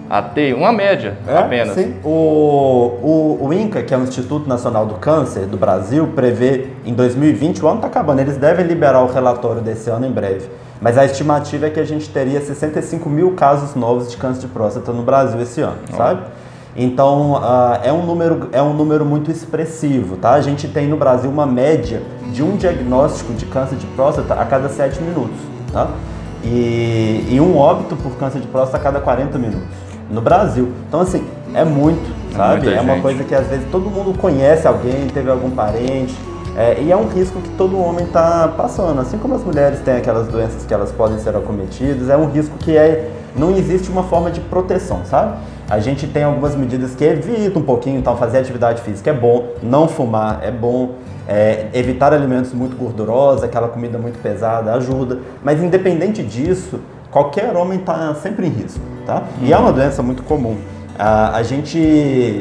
a 0.09 0.23
ter 0.23 0.55
uma 0.55 0.73
média 0.73 1.17
É, 1.27 1.39
apenas. 1.39 1.75
Sim. 1.75 1.97
O, 2.05 2.09
o, 2.11 3.39
o 3.49 3.53
INCA, 3.53 3.83
que 3.83 3.95
é 3.95 3.97
o 3.97 4.03
Instituto 4.03 4.49
Nacional 4.49 4.87
do 4.87 4.95
Câncer 4.95 5.47
do 5.47 5.57
Brasil, 5.57 6.09
prevê 6.15 6.69
em 6.85 6.93
2020, 6.93 7.65
o 7.65 7.69
ano 7.69 7.77
está 7.77 7.89
acabando, 7.89 8.21
eles 8.21 8.37
devem 8.37 8.67
liberar 8.67 9.03
o 9.03 9.07
relatório 9.07 9.63
desse 9.63 9.91
ano 9.91 10.07
em 10.07 10.13
breve. 10.13 10.49
Mas 10.81 10.99
a 10.99 11.05
estimativa 11.05 11.67
é 11.67 11.71
que 11.71 11.81
a 11.81 11.85
gente 11.85 12.09
teria 12.11 12.41
65 12.41 13.09
mil 13.09 13.33
casos 13.33 13.75
novos 13.75 14.11
de 14.11 14.17
câncer 14.17 14.43
de 14.43 14.49
próstata 14.49 14.93
no 14.93 15.03
Brasil 15.03 15.41
esse 15.41 15.61
ano, 15.61 15.79
sabe? 15.97 16.23
Então 16.77 17.41
ah, 17.43 17.81
é, 17.83 17.93
um 17.93 18.05
número, 18.05 18.49
é 18.53 18.61
um 18.61 18.75
número 18.75 19.05
muito 19.05 19.31
expressivo, 19.31 20.17
tá? 20.17 20.33
A 20.33 20.41
gente 20.41 20.69
tem 20.69 20.87
no 20.89 20.97
Brasil 20.97 21.31
uma 21.31 21.47
média 21.47 22.03
de 22.33 22.43
um 22.43 22.57
diagnóstico 22.57 23.33
de 23.33 23.47
câncer 23.47 23.77
de 23.77 23.87
próstata 23.87 24.35
a 24.35 24.45
cada 24.45 24.69
7 24.69 25.01
minutos, 25.01 25.39
tá? 25.73 25.89
E, 26.45 27.29
e 27.31 27.41
um 27.41 27.57
óbito 27.57 27.97
por 27.97 28.17
câncer 28.17 28.41
de 28.41 28.47
próstata 28.49 28.77
a 28.77 28.81
cada 28.81 29.01
40 29.01 29.39
minutos 29.39 29.84
no 30.11 30.21
Brasil. 30.21 30.73
Então, 30.89 31.01
assim, 31.01 31.25
é 31.55 31.65
muito, 31.65 32.03
sabe? 32.35 32.67
muita 32.67 32.79
É 32.79 32.81
uma 32.81 33.01
coisa 33.01 33.25
que 33.25 33.35
às 33.35 33.47
vezes 33.47 33.67
todo 33.71 33.91
mundo 33.91 34.17
conhece 34.19 34.67
alguém, 34.67 35.07
teve 35.13 35.31
algum 35.31 35.51
parente. 35.51 36.15
é, 36.57 36.81
e 36.81 36.93
é 36.93 36.97
um 36.97 37.09
risco 37.09 37.41
que 37.41 37.51
todo 37.51 37.79
homem 37.79 38.05
está 38.05 38.49
passando. 38.49 39.01
Assim 39.01 39.19
como 39.19 39.35
as 39.35 39.43
mulheres 39.43 39.81
têm 39.81 39.97
aquelas 39.97 40.29
doenças 40.29 40.65
que 40.65 40.73
elas 40.73 40.93
podem 40.93 41.19
ser 41.19 41.37
acometidas, 41.37 42.09
é 42.09 42.17
um 42.17 42.27
risco 42.31 42.57
que 42.59 42.77
é, 42.77 43.11
não 43.37 43.51
existe 43.57 43.91
uma 43.91 44.05
forma 44.05 44.31
de 44.31 44.41
proteção, 44.41 45.01
sabe? 45.05 45.37
A 45.69 45.81
gente 45.81 46.07
tem 46.07 46.23
algumas 46.23 46.55
medidas 46.55 46.95
que 46.95 47.05
evitam 47.05 47.63
um 47.63 47.65
pouquinho, 47.65 47.99
então 47.99 48.17
fazer 48.17 48.39
atividade 48.39 48.83
física 48.83 49.11
é 49.11 49.15
bom, 49.15 49.49
não 49.63 49.89
fumar 49.89 50.41
é 50.43 50.51
bom, 50.51 50.97
é, 51.27 51.69
evitar 51.73 52.13
alimentos 52.13 52.53
muito 52.53 52.77
gordurosos, 52.77 53.43
aquela 53.43 53.69
comida 53.69 53.99
muito 53.99 54.21
pesada 54.21 54.75
ajuda. 54.75 55.19
Mas 55.43 55.63
independente 55.63 56.23
disso, 56.23 56.81
qualquer 57.11 57.57
homem 57.57 57.79
está 57.81 58.15
sempre 58.15 58.47
em 58.47 58.51
risco, 58.51 58.81
tá? 59.07 59.23
E 59.43 59.53
é 59.53 59.57
uma 59.57 59.73
doença 59.73 60.03
muito 60.03 60.23
comum. 60.23 60.57
A, 60.99 61.37
a 61.37 61.43
gente 61.43 61.79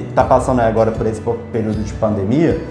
está 0.09 0.23
passando 0.23 0.59
agora 0.61 0.91
por 0.91 1.05
esse 1.07 1.21
período 1.51 1.83
de 1.83 1.93
pandemia. 1.93 2.61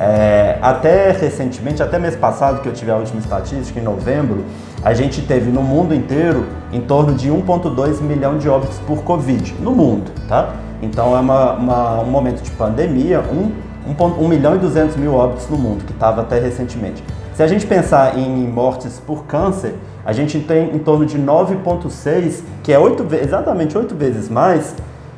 é, 0.00 0.58
até 0.62 1.12
recentemente, 1.12 1.82
até 1.82 1.98
mês 1.98 2.16
passado, 2.16 2.60
que 2.62 2.68
eu 2.68 2.72
tive 2.72 2.90
a 2.90 2.96
última 2.96 3.20
estatística, 3.20 3.78
em 3.78 3.82
novembro, 3.82 4.44
a 4.82 4.94
gente 4.94 5.20
teve 5.22 5.50
no 5.50 5.62
mundo 5.62 5.94
inteiro 5.94 6.46
em 6.72 6.80
torno 6.80 7.12
de 7.14 7.30
1,2 7.30 8.00
milhão 8.00 8.38
de 8.38 8.48
óbitos 8.48 8.78
por 8.86 9.02
Covid, 9.04 9.54
no 9.60 9.70
mundo, 9.72 10.10
tá? 10.28 10.54
Então 10.80 11.16
é 11.16 11.20
uma- 11.20 11.52
uma- 11.52 12.00
um 12.00 12.06
momento 12.10 12.42
de 12.42 12.50
pandemia, 12.52 13.20
1, 13.20 13.52
milhão 14.28 14.56
e 14.56 14.58
200 14.58 14.96
mil 14.96 15.14
óbitos 15.14 15.48
no 15.48 15.56
mundo, 15.58 15.84
que 15.84 15.92
estava 15.92 16.22
até 16.22 16.38
recentemente. 16.40 17.04
Se 17.34 17.42
a 17.42 17.46
gente 17.46 17.66
pensar 17.66 18.18
em 18.18 18.46
mortes 18.46 19.00
por 19.06 19.24
câncer, 19.24 19.74
a 20.04 20.12
gente 20.12 20.38
tem 20.40 20.74
em 20.74 20.78
torno 20.78 21.06
de 21.06 21.18
9,6, 21.18 22.42
que 22.62 22.72
é 22.72 22.78
oito, 22.78 23.04
ve- 23.04 23.20
exatamente 23.20 23.76
oito 23.78 23.94
vezes 23.94 24.28
mais 24.28 24.74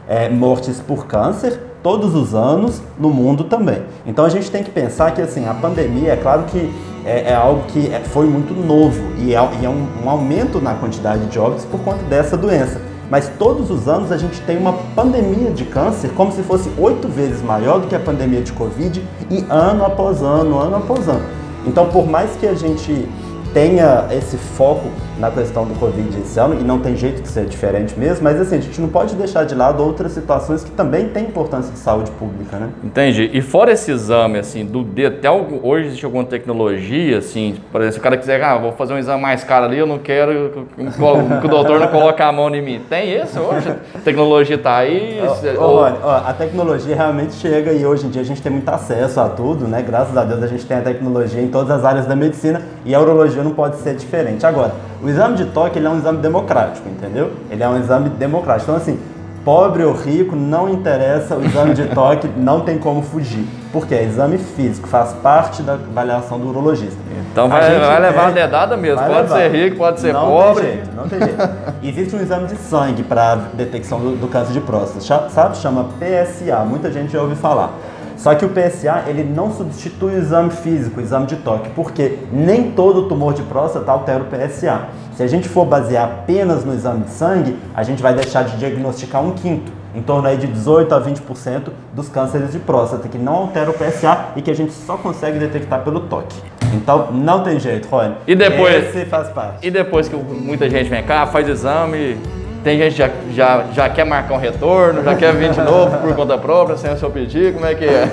é, 0.09 0.29
mortes 0.29 0.81
por 0.81 1.07
câncer 1.07 1.59
todos 1.83 2.15
os 2.15 2.35
anos 2.35 2.81
no 2.99 3.11
mundo 3.11 3.45
também. 3.45 3.83
Então 4.07 4.25
a 4.25 4.29
gente 4.29 4.51
tem 4.51 4.63
que 4.63 4.71
pensar 4.71 5.11
que 5.13 5.21
assim 5.21 5.47
a 5.47 5.55
pandemia, 5.55 6.13
é 6.13 6.17
claro 6.17 6.45
que 6.45 6.73
é, 7.05 7.33
é 7.33 7.35
algo 7.35 7.65
que 7.69 7.93
é- 7.93 8.01
foi 8.01 8.27
muito 8.27 8.55
novo 8.55 9.03
e 9.19 9.35
é, 9.35 9.49
e 9.61 9.65
é 9.67 9.69
um, 9.69 9.87
um 10.05 10.09
aumento 10.09 10.61
na 10.61 10.75
quantidade 10.75 11.27
de 11.27 11.39
óbitos 11.39 11.65
por 11.65 11.81
conta 11.81 12.03
dessa 12.05 12.37
doença. 12.37 12.81
Mas 13.11 13.29
todos 13.39 13.71
os 13.71 13.87
anos 13.87 14.11
a 14.13 14.17
gente 14.17 14.41
tem 14.43 14.57
uma 14.57 14.73
pandemia 14.95 15.51
de 15.51 15.65
câncer 15.65 16.11
como 16.17 16.33
se 16.33 16.43
fosse 16.43 16.71
oito 16.79 17.07
vezes 17.09 17.43
maior 17.43 17.81
do 17.81 17.87
que 17.87 17.95
a 17.95 18.01
pandemia 18.01 18.41
de 18.41 18.53
Covid 18.53 19.03
e 19.31 19.45
ano 19.51 19.85
após 19.85 20.23
ano, 20.23 20.59
ano 20.59 20.77
após 20.77 21.07
ano. 21.09 21.23
Então, 21.67 21.89
por 21.91 22.07
mais 22.07 22.37
que 22.37 22.47
a 22.47 22.55
gente 22.55 23.09
tenha 23.55 24.07
esse 24.11 24.37
foco 24.37 24.89
na 25.17 25.31
questão 25.31 25.65
do 25.65 25.75
Covid 25.79 26.19
esse 26.19 26.41
ano, 26.41 26.57
e 26.61 26.65
não 26.65 26.81
tem 26.81 26.97
jeito 26.97 27.23
de 27.23 27.29
ser 27.29 27.45
diferente 27.47 27.97
mesmo, 27.97 28.25
mas 28.25 28.41
assim, 28.41 28.57
a 28.57 28.61
gente 28.61 28.81
não 28.81 28.89
pode 28.89 29.15
deixar 29.15 29.45
de 29.45 29.55
lado 29.55 29.81
outras 29.81 30.11
situações 30.11 30.65
que 30.65 30.73
também 30.73 31.09
têm 31.09 31.23
importância 31.27 31.73
de 31.73 31.79
saúde 31.79 32.11
pública, 32.11 32.57
né? 32.57 32.69
Entendi. 32.83 33.31
E 33.33 33.41
fora 33.41 33.71
esse 33.71 33.93
exame, 33.93 34.41
assim, 34.41 34.65
do 34.67 34.83
dedo, 34.83 35.15
até 35.19 35.29
algo- 35.29 35.61
hoje 35.63 35.87
existe 35.87 36.05
alguma 36.05 36.25
tecnologia, 36.25 37.19
assim, 37.19 37.55
por 37.71 37.81
exemplo, 37.81 37.93
se 37.95 38.01
o 38.01 38.03
cara 38.03 38.17
quiser, 38.17 38.43
ah, 38.43 38.59
vou 38.59 38.73
fazer 38.73 38.93
um 38.95 38.99
exame 38.99 39.23
mais 39.23 39.45
caro 39.45 39.67
ali, 39.67 39.79
eu 39.79 39.87
não 39.87 40.01
quero 40.01 40.67
que, 40.77 41.47
o 41.47 41.49
doutor 41.49 41.79
não 41.79 41.87
coloque 41.87 42.21
a 42.21 42.33
mão 42.33 42.53
em 42.53 42.61
mim. 42.61 42.81
Tem 42.91 43.15
isso 43.23 43.39
hoje? 43.39 43.73
A 43.95 43.99
tecnologia 44.01 44.59
tá 44.59 44.79
aí? 44.79 45.21
cê- 45.41 45.57
Ô, 45.57 45.63
ou- 45.63 45.85
a 45.85 46.35
tecnologia 46.37 46.97
realmente 46.97 47.35
chega 47.35 47.73
e 47.73 47.87
hoje 47.87 48.05
em 48.07 48.11
dia 48.11 48.23
a 48.23 48.25
gente 48.25 48.43
tem 48.43 48.51
muito 48.51 48.69
acesso 48.69 49.21
a 49.21 49.29
tudo, 49.29 49.69
né? 49.69 49.81
Graças 49.87 50.17
a 50.17 50.25
Deus 50.25 50.43
a 50.43 50.49
gente 50.49 50.67
tem 50.67 50.77
a 50.79 50.81
tecnologia 50.83 51.41
em 51.41 51.47
todas 51.49 51.71
as 51.71 51.85
áreas 51.85 52.07
da 52.07 52.17
medicina 52.17 52.61
e 52.85 52.93
a 52.93 53.01
urologia 53.01 53.44
não 53.45 53.53
pode 53.53 53.77
ser 53.77 53.95
diferente. 53.95 54.45
Agora, 54.45 54.73
o 55.03 55.09
exame 55.09 55.37
de 55.37 55.45
toque 55.47 55.79
ele 55.79 55.87
é 55.87 55.91
um 55.91 55.99
exame 55.99 56.19
democrático, 56.19 56.89
entendeu? 56.89 57.31
Ele 57.51 57.63
é 57.63 57.69
um 57.69 57.79
exame 57.79 58.09
democrático. 58.09 58.71
Então, 58.71 58.77
assim, 58.77 58.99
pobre 59.45 59.85
ou 59.85 59.93
rico, 59.93 60.35
não 60.35 60.69
interessa, 60.69 61.37
o 61.37 61.45
exame 61.45 61.75
de 61.75 61.87
toque 61.89 62.29
não 62.37 62.61
tem 62.61 62.79
como 62.79 63.03
fugir. 63.03 63.47
Porque 63.73 63.95
é 63.95 64.05
exame 64.05 64.39
físico, 64.39 64.87
faz 64.89 65.13
parte 65.15 65.61
da 65.63 65.75
avaliação 65.75 66.39
do 66.39 66.49
urologista. 66.49 66.97
Então 67.33 67.49
vai, 67.49 67.61
vai 67.61 68.01
levar 68.01 68.33
tem- 68.33 68.43
a 68.43 68.47
dedada 68.47 68.77
mesmo. 68.77 69.01
Pode 69.01 69.13
levar. 69.13 69.37
ser 69.37 69.51
rico, 69.51 69.77
pode 69.77 70.01
ser 70.01 70.13
não 70.13 70.27
pobre. 70.29 70.63
Tem 70.63 70.73
jeito, 70.75 70.91
não 70.97 71.09
tem 71.09 71.19
jeito. 71.19 71.49
Existe 71.83 72.15
um 72.15 72.21
exame 72.21 72.47
de 72.47 72.57
sangue 72.57 73.03
para 73.03 73.35
detecção 73.55 73.99
do, 73.99 74.15
do 74.15 74.29
câncer 74.29 74.53
de 74.53 74.61
próstata, 74.61 75.29
sabe? 75.31 75.57
Chama 75.57 75.87
PSA. 75.99 76.59
Muita 76.65 76.93
gente 76.93 77.13
já 77.13 77.21
ouviu 77.21 77.37
falar. 77.37 77.73
Só 78.17 78.35
que 78.35 78.45
o 78.45 78.49
PSA 78.49 79.05
ele 79.07 79.23
não 79.25 79.53
substitui 79.53 80.15
o 80.15 80.19
exame 80.19 80.51
físico, 80.51 81.01
o 81.01 81.03
exame 81.03 81.27
de 81.27 81.37
toque, 81.37 81.71
porque 81.71 82.19
nem 82.33 82.71
todo 82.73 83.03
tumor 83.09 83.35
de 83.35 83.43
próstata 83.43 83.91
altera 83.91 84.23
o 84.23 84.27
PSA. 84.27 84.83
Se 85.17 85.23
a 85.23 85.27
gente 85.27 85.49
for 85.49 85.65
basear 85.65 86.05
apenas 86.05 86.65
no 86.65 86.73
exame 86.75 87.05
de 87.05 87.11
sangue, 87.11 87.57
a 87.75 87.83
gente 87.83 88.03
vai 88.03 88.15
deixar 88.15 88.43
de 88.45 88.57
diagnosticar 88.57 89.23
um 89.23 89.33
quinto, 89.33 89.71
em 89.95 90.03
torno 90.03 90.27
aí 90.27 90.37
de 90.37 90.47
18 90.49 90.93
a 90.95 91.01
20% 91.01 91.69
dos 91.93 92.09
cânceres 92.09 92.51
de 92.53 92.59
próstata, 92.59 93.07
que 93.09 93.17
não 93.19 93.35
altera 93.35 93.71
o 93.71 93.75
PSA 93.75 94.27
e 94.35 94.43
que 94.43 94.51
a 94.51 94.55
gente 94.55 94.73
só 94.73 94.97
consegue 94.97 95.39
detectar 95.39 95.83
pelo 95.85 96.01
toque. 96.01 96.37
Então 96.75 97.13
não 97.13 97.45
tem 97.45 97.61
jeito, 97.61 97.87
Rony. 97.89 98.15
E 98.27 98.35
depois- 98.35 98.89
Esse 98.95 99.05
faz 99.05 99.29
parte. 99.29 99.65
E 99.67 99.71
depois 99.71 100.09
que 100.09 100.17
muita 100.17 100.69
gente 100.69 100.89
vem 100.91 101.05
cá, 101.05 101.25
faz 101.27 101.49
exame, 101.49 102.17
tem 102.65 102.79
gente 102.79 102.95
que 102.95 102.99
já, 102.99 103.11
já, 103.33 103.65
já 103.73 103.89
quer 103.91 104.05
marcar 104.05 104.35
um 104.35 104.39
retorno, 104.39 105.05
já 105.05 105.15
quer 105.15 105.35
vir 105.35 105.51
de 105.51 105.61
novo 105.61 105.99
por 105.99 106.15
conta 106.15 106.39
própria, 106.39 106.77
sem 106.79 106.91
o 106.93 106.97
seu 106.99 107.11
pedir, 107.11 107.53
como 107.53 107.67
é 107.67 107.75
que 107.75 107.85
é? 107.85 108.09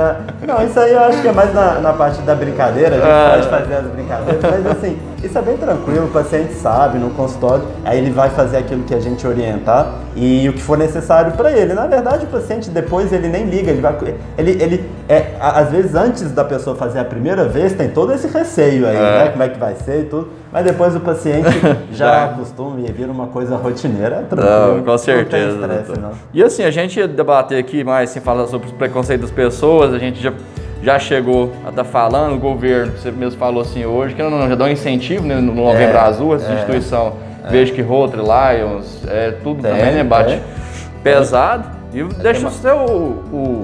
Não, 0.46 0.64
isso 0.64 0.78
aí 0.78 0.92
eu 0.92 1.00
acho 1.00 1.22
que 1.22 1.28
é 1.28 1.32
mais 1.32 1.52
na, 1.54 1.80
na 1.80 1.92
parte 1.94 2.20
da 2.22 2.34
brincadeira, 2.34 2.96
a 2.96 2.98
gente 2.98 3.08
Ah. 3.08 3.30
pode 3.34 3.48
fazer 3.48 3.74
as 3.76 3.86
brincadeiras, 3.86 4.42
mas 4.42 4.66
assim, 4.66 4.98
isso 5.22 5.38
é 5.38 5.42
bem 5.42 5.56
tranquilo, 5.56 6.04
o 6.06 6.10
paciente 6.10 6.52
sabe 6.52 6.98
no 6.98 7.10
consultório, 7.10 7.64
aí 7.84 7.98
ele 7.98 8.10
vai 8.10 8.28
fazer 8.28 8.58
aquilo 8.58 8.82
que 8.84 8.94
a 8.94 9.00
gente 9.00 9.26
orientar 9.26 9.86
e 10.14 10.46
o 10.48 10.52
que 10.52 10.60
for 10.62 10.76
necessário 10.76 11.32
para 11.32 11.50
ele. 11.50 11.72
Na 11.72 11.86
verdade, 11.86 12.26
o 12.26 12.28
paciente 12.28 12.68
depois 12.68 13.10
ele 13.12 13.28
nem 13.28 13.46
liga, 13.46 13.70
ele 13.70 13.80
vai. 13.80 13.96
Ele, 14.36 14.50
ele 14.62 14.90
é, 15.08 15.32
às 15.38 15.70
vezes 15.70 15.94
antes 15.94 16.30
da 16.32 16.44
pessoa 16.44 16.74
fazer 16.74 16.98
a 16.98 17.04
primeira 17.04 17.44
vez, 17.44 17.72
tem 17.74 17.88
todo 17.90 18.12
esse 18.12 18.26
receio 18.26 18.86
aí, 18.86 18.96
É. 18.96 19.24
né? 19.24 19.28
Como 19.30 19.42
é 19.42 19.48
que 19.48 19.58
vai 19.58 19.74
ser 19.74 20.00
e 20.00 20.04
tudo. 20.04 20.30
Mas 20.50 20.64
depois 20.64 20.96
o 20.96 21.00
paciente 21.00 21.48
já 21.92 22.24
acostuma 22.24 22.80
e 22.80 22.90
vira 22.90 23.10
uma 23.12 23.26
coisa 23.26 23.56
rotineira, 23.56 24.16
é 24.16 24.22
tranquilo. 24.22 24.76
Não, 24.76 24.82
com 24.84 24.98
certeza. 24.98 25.58
Não 25.58 25.68
tem 25.68 25.78
estresse, 25.80 26.00
não. 26.00 26.12
E 26.32 26.42
assim, 26.42 26.62
a 26.64 26.70
gente 26.70 26.98
ia 26.98 27.06
debater 27.08 27.58
aqui 27.58 27.84
mais, 27.84 28.10
sem 28.10 28.22
falar 28.22 28.46
sobre 28.46 28.68
os 28.68 28.72
preconceitos 28.72 29.28
das 29.28 29.34
pessoas, 29.36 29.92
a 29.92 29.98
gente 29.98 30.22
já, 30.22 30.32
já 30.82 30.98
chegou 30.98 31.52
a 31.66 31.70
estar 31.70 31.84
falando, 31.84 32.36
o 32.36 32.38
governo, 32.38 32.92
você 32.92 33.10
mesmo 33.10 33.38
falou 33.38 33.60
assim 33.62 33.84
hoje, 33.84 34.14
que 34.14 34.22
não, 34.22 34.30
não, 34.30 34.48
já 34.48 34.54
dá 34.54 34.64
um 34.64 34.68
incentivo 34.68 35.26
né, 35.26 35.34
no 35.36 35.54
Novembro 35.54 35.96
É, 35.96 36.00
Azul, 36.00 36.34
essa 36.36 36.50
é. 36.50 36.54
instituição, 36.54 37.14
vejo 37.50 37.74
que 37.74 37.82
Rotary, 37.82 38.22
Lions, 38.22 39.02
é, 39.06 39.32
tudo 39.42 39.60
Tem, 39.60 39.70
também, 39.70 39.92
né, 39.96 40.04
bate 40.04 40.34
é. 40.34 40.42
pesado. 41.02 41.68
E 41.92 42.02
deixa 42.02 42.48
o 42.48 42.50
seu 42.50 42.76
o, 42.76 43.62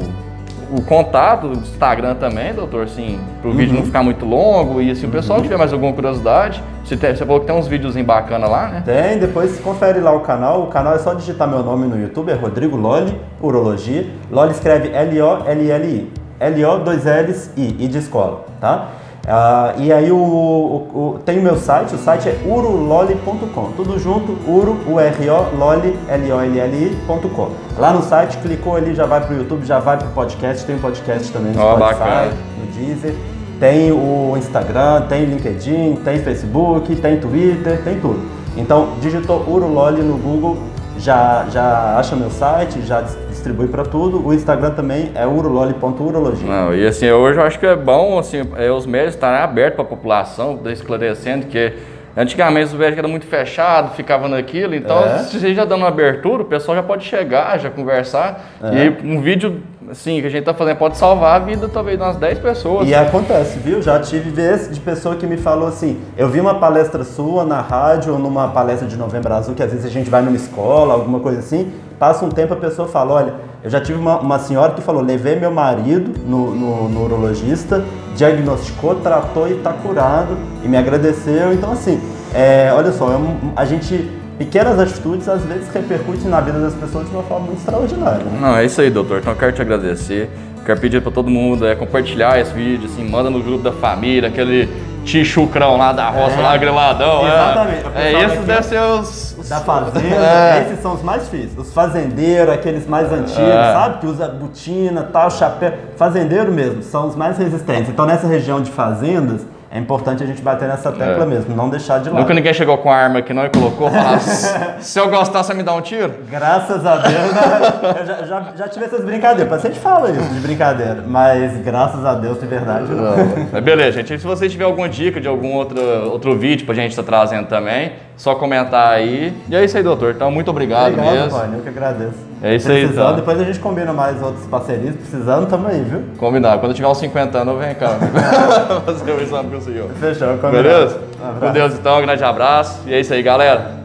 o 0.73 0.81
contato 0.83 1.49
do 1.49 1.59
Instagram 1.59 2.15
também, 2.15 2.53
doutor, 2.55 2.85
assim, 2.85 3.19
pro 3.41 3.51
Uhum. 3.51 3.57
vídeo 3.57 3.75
não 3.75 3.83
ficar 3.85 4.03
muito 4.03 4.25
longo 4.25 4.81
e 4.81 4.95
se 4.95 5.05
o 5.05 5.09
pessoal 5.09 5.43
tiver 5.43 5.57
mais 5.57 5.73
alguma 5.73 5.93
curiosidade, 5.93 6.63
você, 6.85 6.97
tem- 6.97 7.15
você 7.15 7.25
falou 7.27 7.41
que 7.41 7.47
tem 7.47 7.55
uns 7.57 7.67
vídeos 7.67 7.97
bacana 7.97 8.47
lá, 8.47 8.69
né? 8.69 8.83
Tem, 8.85 9.19
depois 9.19 9.59
confere 9.61 10.01
lá 10.01 10.13
o 10.13 10.21
canal. 10.21 10.63
O 10.63 10.67
canal 10.69 10.95
é 10.95 10.99
só 10.99 11.13
digitar 11.15 11.49
meu 11.49 11.63
nome 11.63 11.87
no 11.87 12.01
YouTube, 12.01 12.31
é 12.31 12.35
Rodrigo 12.35 12.77
Loli, 12.77 13.21
Urologia. 13.43 14.07
Loli 14.31 14.53
escreve 14.53 14.91
L-O-L-L-I. 14.95 16.13
L-O, 16.41 16.79
dois 16.79 17.05
L's, 17.05 17.51
I, 17.57 17.77
I 17.81 17.89
de 17.89 17.99
escola, 17.99 18.45
tá? 18.61 18.89
Ah, 19.33 19.75
e 19.79 19.93
aí 19.93 20.11
o, 20.11 20.17
o- 20.17 21.15
o- 21.15 21.19
tem 21.25 21.39
o 21.39 21.43
meu 21.43 21.57
site, 21.57 21.95
o 21.95 21.99
site 21.99 22.29
é 22.29 22.41
urololi.com, 22.45 23.71
tudo 23.77 23.99
junto, 23.99 24.37
uro, 24.51 24.77
U-R-O, 24.89 25.57
loli, 25.57 25.97
L-O-L-L-I.com. 26.09 27.51
Lá 27.79 27.93
no 27.93 28.03
site, 28.03 28.39
clicou 28.39 28.77
ali, 28.77 28.95
já 28.95 29.07
vai 29.07 29.21
pro 29.21 29.37
YouTube, 29.37 29.65
já 29.65 29.79
vai 29.79 29.97
pro 29.99 30.09
podcast, 30.09 30.65
tem 30.67 30.79
podcast 30.79 31.31
também 31.33 31.53
no 31.53 31.61
Ó, 31.63 31.77
Spotify, 31.77 31.99
bacana. 32.01 32.33
no 32.59 32.67
Deezer. 32.73 33.15
Tem 33.61 33.93
o 33.93 34.35
Instagram, 34.39 35.03
tem 35.03 35.25
LinkedIn, 35.27 35.97
tem 36.05 36.19
Facebook, 36.19 36.97
tem 36.97 37.19
Twitter, 37.21 37.83
tem 37.85 38.01
tudo. 38.01 38.21
Então, 38.57 38.89
digitou 39.01 39.45
Urololi 39.47 40.03
no 40.03 40.17
Google, 40.17 40.57
já, 40.99 41.45
já 41.53 41.97
acha 41.99 42.17
meu 42.17 42.31
site, 42.31 42.81
já 42.83 43.05
distribui 43.41 43.69
para 43.69 43.85
tudo. 43.85 44.25
O 44.27 44.33
Instagram 44.35 44.71
também 44.73 45.11
é 45.15 45.27
urololi.urologia. 45.27 46.47
Não, 46.47 46.75
e 46.75 46.87
assim, 46.87 47.11
hoje 47.11 47.39
eu 47.39 47.45
acho 47.45 47.59
que 47.59 47.67
é 47.67 47.75
bom 47.75 48.19
assim, 48.19 48.43
é, 48.57 48.71
os 48.71 48.87
médicos 48.87 49.15
estarem 49.15 49.41
abertos 49.43 49.77
para 49.77 49.85
a 49.85 49.89
população, 49.89 50.61
esclarecendo 50.67 51.47
que 51.47 51.73
antigamente 52.17 52.67
os 52.67 52.73
médicos 52.75 52.99
eram 52.99 53.09
muito 53.09 53.27
fechados, 53.27 53.95
ficavam 53.95 54.29
naquilo, 54.29 54.75
então 54.75 54.99
É. 55.05 55.19
se 55.21 55.39
você 55.41 55.55
já 55.55 55.65
dando 55.65 55.81
uma 55.81 55.89
abertura, 55.89 56.43
o 56.43 56.45
pessoal 56.45 56.77
já 56.77 56.83
pode 56.83 57.05
chegar, 57.05 57.59
já 57.59 57.71
conversar, 57.71 58.45
É. 58.63 58.87
e 58.87 59.07
um 59.07 59.21
vídeo 59.21 59.61
assim, 59.91 60.21
que 60.21 60.27
a 60.27 60.31
gente 60.31 60.45
tá 60.45 60.53
fazendo 60.55 60.77
pode 60.77 60.97
salvar 60.97 61.41
a 61.41 61.45
vida 61.45 61.69
talvez 61.69 61.97
de 61.99 62.05
umas 62.05 62.17
10 62.17 62.39
pessoas. 62.39 62.89
E 62.89 62.95
acontece, 62.95 63.59
viu? 63.59 63.81
Já 63.83 63.99
tive 64.01 64.31
vezes 64.31 64.73
de 64.73 64.81
pessoa 64.81 65.17
que 65.17 65.27
me 65.27 65.37
falou 65.37 65.67
assim: 65.69 66.01
eu 66.17 66.29
vi 66.29 66.39
uma 66.41 66.55
palestra 66.61 67.03
sua 67.05 67.45
na 67.45 67.61
rádio 67.61 68.13
ou 68.13 68.19
numa 68.19 68.49
palestra 68.49 68.87
de 68.87 68.97
Novembro 68.97 69.33
Azul, 69.35 69.55
que 69.55 69.63
às 69.63 69.71
vezes 69.73 69.85
a 69.87 69.89
gente 69.89 70.09
vai 70.11 70.23
numa 70.23 70.37
escola, 70.37 70.95
alguma 70.95 71.19
coisa 71.21 71.39
assim, 71.41 71.73
passa 72.01 72.25
um 72.25 72.31
tempo 72.31 72.55
a 72.55 72.57
pessoa 72.57 72.89
fala: 72.89 73.13
olha, 73.15 73.35
eu 73.63 73.71
já 73.71 73.81
tive 73.81 73.99
uma, 73.99 74.19
uma 74.19 74.39
senhora 74.41 74.73
que 74.73 74.81
falou: 74.81 75.03
levei 75.03 75.37
meu 75.39 75.53
marido 75.53 76.13
no, 76.27 76.53
no, 76.55 76.89
no 76.89 77.05
urologista, 77.05 77.85
diagnosticou, 78.17 78.97
tratou 78.97 79.49
e 79.49 79.55
tá 79.57 79.73
curado, 79.73 80.37
e 80.65 80.69
me 80.69 80.77
agradeceu. 80.77 81.53
Então, 81.53 81.71
assim, 81.73 82.01
é, 82.35 82.73
olha 82.75 82.91
só, 82.91 83.13
é 83.13 83.17
um- 83.17 83.53
a 83.55 83.65
gente. 83.65 84.19
Pequenas 84.39 84.79
atitudes 84.81 85.29
às 85.29 85.43
vezes 85.43 85.69
repercutem 85.69 86.31
na 86.31 86.41
vida 86.41 86.59
das 86.59 86.73
pessoas 86.73 87.07
de 87.07 87.15
uma 87.15 87.23
forma 87.25 87.45
muito 87.49 87.59
extraordinária. 87.59 88.25
né? 88.25 88.39
Não, 88.41 88.57
é 88.57 88.65
isso 88.65 88.81
aí, 88.81 88.89
doutor. 88.89 89.19
Então 89.19 89.35
eu 89.35 89.39
quero 89.39 89.53
te 89.53 89.61
agradecer. 89.61 90.31
Quero 90.65 90.81
pedir 90.81 91.03
para 91.03 91.13
todo 91.13 91.29
mundo 91.29 91.67
é, 91.67 91.75
compartilhar 91.77 92.41
esse 92.41 92.51
vídeo, 92.55 92.87
assim, 92.91 93.07
manda 93.07 93.29
no 93.29 93.43
grupo 93.43 93.63
da 93.63 93.71
família, 93.73 94.31
aquele 94.31 94.67
tichucrão 95.05 95.77
lá 95.77 95.93
da 95.93 96.09
roça, 96.11 96.37
É. 96.39 96.43
lá 96.43 96.57
griladão. 96.57 97.27
Exatamente. 97.27 97.85
O 97.87 97.91
É, 97.99 98.13
é 98.13 98.25
esses 98.25 98.45
devem 98.45 98.63
ser 98.63 98.81
os. 98.81 99.37
os- 99.39 99.49
Da 99.49 99.59
fazenda, 99.61 100.15
É. 100.17 100.63
esses 100.67 100.81
são 100.83 100.95
os 100.95 101.03
mais 101.03 101.25
difíceis. 101.25 101.59
Os 101.59 101.73
fazendeiros, 101.73 102.53
aqueles 102.55 102.87
mais 102.87 103.13
antigos, 103.13 103.39
É. 103.39 103.73
sabe? 103.73 103.99
Que 103.99 104.07
usa 104.07 104.29
botina, 104.29 105.09
tal, 105.13 105.31
chapéu. 105.31 105.73
Fazendeiro 105.97 106.53
mesmo, 106.53 106.83
são 106.83 107.09
os 107.09 107.17
mais 107.17 107.37
resistentes. 107.39 107.89
Então 107.89 108.07
nessa 108.07 108.27
região 108.27 108.61
de 108.61 108.71
fazendas, 108.71 109.41
é 109.73 109.79
importante 109.79 110.23
a 110.23 110.27
gente 110.27 110.43
bater 110.43 110.67
nessa 110.67 110.91
tecla 110.91 111.23
É. 111.23 111.27
mesmo, 111.27 111.55
não 111.55 111.71
deixar 111.71 112.01
de 112.01 112.09
lado. 112.11 112.21
Nunca 112.21 112.35
ninguém 112.35 112.53
chegou 112.53 112.77
com 112.79 112.91
a 112.91 112.97
arma 112.97 113.21
aqui 113.21 113.33
não 113.33 113.45
e 113.45 113.49
colocou, 113.51 113.89
se 114.81 114.99
eu 114.99 115.09
gostar, 115.09 115.43
você 115.45 115.55
me 115.55 115.63
dá 115.63 115.73
um 115.75 115.81
tiro? 115.81 116.13
Graças 116.29 116.85
a 116.85 116.97
Deus, 116.97 117.33
né? 117.33 118.01
eu 118.01 118.07
já, 118.07 118.23
já, 118.25 118.53
já 118.57 118.69
tive 118.69 118.87
essas 118.87 119.05
brincadeiras. 119.05 119.47
O 119.47 119.57
paciente 119.57 119.79
fala 119.79 120.11
isso 120.11 120.29
de 120.35 120.41
brincadeira, 120.41 121.05
mas 121.07 121.57
graças 121.59 122.05
a 122.05 122.15
Deus, 122.15 122.41
de 122.41 122.47
verdade, 122.47 122.93
não. 122.93 123.15
Mas 123.53 123.63
beleza, 123.63 123.93
gente. 124.03 124.19
Se 124.19 124.27
você 124.27 124.49
tiver 124.49 124.65
alguma 124.65 124.89
dica 124.89 125.21
de 125.21 125.29
algum 125.29 125.55
outro, 125.55 125.81
outro 126.11 126.37
vídeo 126.37 126.67
pra 126.67 126.75
gente 126.75 126.91
estar 126.91 127.05
trazendo 127.05 127.47
também, 127.47 127.93
só 128.17 128.35
comentar 128.35 128.93
aí. 128.93 129.33
E 129.49 129.55
é 129.55 129.65
isso 129.65 129.77
aí, 129.77 129.83
doutor. 129.83 130.15
Então, 130.15 130.31
muito 130.31 130.51
obrigado, 130.51 130.93
Obrigado, 130.95 131.15
mesmo. 131.15 131.39
Rony, 131.39 131.57
eu 131.59 131.63
que 131.63 131.69
agradeço. 131.69 132.30
É 132.43 132.55
isso 132.55 132.71
aí, 132.71 132.81
Precisando, 132.87 133.05
então. 133.05 133.17
depois 133.17 133.41
a 133.41 133.45
gente 133.45 133.59
combina 133.61 133.93
mais 133.93 134.23
outras 134.23 134.47
parcerias. 134.47 134.95
Precisando, 134.97 135.47
tamo 135.47 135.69
aí, 135.69 135.83
viu? 135.83 136.03
Combinado. 136.17 136.59
Quando 136.59 136.71
eu 136.71 136.75
tiver 136.77 136.89
uns 136.89 136.99
50 136.99 137.39
anos, 137.39 137.55
eu 137.55 137.61
venho 137.61 137.75
cá. 137.77 137.99
fazer 138.87 139.13
o 139.13 139.21
exame 139.21 139.51
com 139.51 139.57
o 139.59 139.61
senhor. 139.61 139.91
Fechou, 140.01 140.29
combinado. 140.39 140.53
Beleza? 140.63 141.01
Um. 141.23 141.41
Com 141.41 141.53
Deus, 141.53 141.75
então. 141.75 141.99
Um 141.99 142.03
grande 142.03 142.25
abraço. 142.25 142.81
E 142.87 142.95
é 142.95 143.01
isso 143.01 143.13
aí, 143.13 143.23
galera. 143.23 143.80